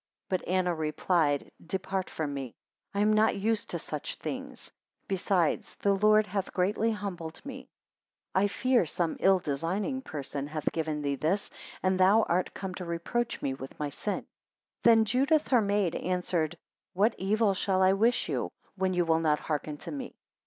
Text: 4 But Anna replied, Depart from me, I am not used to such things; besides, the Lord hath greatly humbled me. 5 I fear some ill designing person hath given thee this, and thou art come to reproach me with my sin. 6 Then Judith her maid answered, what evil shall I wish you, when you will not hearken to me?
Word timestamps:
4 0.31 0.39
But 0.39 0.47
Anna 0.47 0.73
replied, 0.73 1.51
Depart 1.63 2.09
from 2.09 2.33
me, 2.33 2.55
I 2.91 3.01
am 3.01 3.13
not 3.13 3.35
used 3.37 3.69
to 3.69 3.77
such 3.77 4.15
things; 4.15 4.71
besides, 5.07 5.75
the 5.75 5.93
Lord 5.93 6.25
hath 6.25 6.51
greatly 6.55 6.89
humbled 6.91 7.39
me. 7.45 7.69
5 8.33 8.43
I 8.43 8.47
fear 8.47 8.85
some 8.87 9.15
ill 9.19 9.37
designing 9.37 10.01
person 10.01 10.47
hath 10.47 10.71
given 10.71 11.03
thee 11.03 11.17
this, 11.17 11.51
and 11.83 11.99
thou 11.99 12.23
art 12.23 12.51
come 12.55 12.73
to 12.73 12.83
reproach 12.85 13.43
me 13.43 13.53
with 13.53 13.77
my 13.79 13.89
sin. 13.89 14.21
6 14.21 14.27
Then 14.81 15.05
Judith 15.05 15.49
her 15.49 15.61
maid 15.61 15.93
answered, 15.93 16.57
what 16.93 17.13
evil 17.19 17.53
shall 17.53 17.83
I 17.83 17.93
wish 17.93 18.27
you, 18.27 18.49
when 18.75 18.95
you 18.95 19.05
will 19.05 19.19
not 19.19 19.37
hearken 19.37 19.77
to 19.77 19.91
me? 19.91 20.15